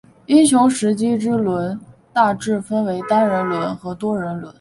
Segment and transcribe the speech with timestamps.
[0.25, 1.79] 英雄时机之轮
[2.11, 4.49] 大致分为单人轮和多人轮。